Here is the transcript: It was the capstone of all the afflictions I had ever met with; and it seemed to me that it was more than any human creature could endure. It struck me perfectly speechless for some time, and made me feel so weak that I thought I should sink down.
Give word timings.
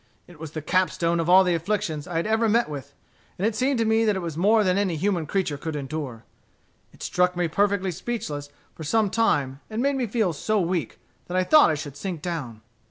It 0.25 0.39
was 0.39 0.53
the 0.53 0.63
capstone 0.63 1.19
of 1.19 1.29
all 1.29 1.43
the 1.43 1.53
afflictions 1.53 2.07
I 2.07 2.15
had 2.15 2.25
ever 2.25 2.49
met 2.49 2.67
with; 2.67 2.95
and 3.37 3.45
it 3.45 3.53
seemed 3.55 3.77
to 3.77 3.85
me 3.85 4.03
that 4.03 4.15
it 4.15 4.19
was 4.21 4.35
more 4.35 4.63
than 4.63 4.79
any 4.79 4.95
human 4.95 5.27
creature 5.27 5.59
could 5.59 5.75
endure. 5.75 6.25
It 6.91 7.03
struck 7.03 7.37
me 7.37 7.47
perfectly 7.47 7.91
speechless 7.91 8.49
for 8.73 8.83
some 8.83 9.11
time, 9.11 9.59
and 9.69 9.79
made 9.79 9.97
me 9.97 10.07
feel 10.07 10.33
so 10.33 10.59
weak 10.59 10.99
that 11.27 11.37
I 11.37 11.43
thought 11.43 11.69
I 11.69 11.75
should 11.75 11.95
sink 11.97 12.23
down. 12.23 12.63